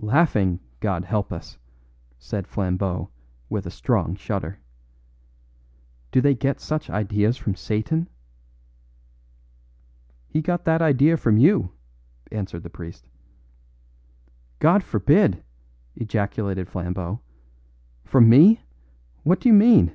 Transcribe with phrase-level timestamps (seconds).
[0.00, 1.58] "Laughing, God help us!"
[2.18, 3.10] said Flambeau
[3.50, 4.58] with a strong shudder.
[6.10, 8.08] "Do they get such ideas from Satan?"
[10.26, 11.70] "He got that idea from you,"
[12.32, 13.10] answered the priest.
[14.58, 15.44] "God forbid!"
[15.96, 17.20] ejaculated Flambeau.
[18.04, 18.62] "From me!
[19.22, 19.94] What do you mean!"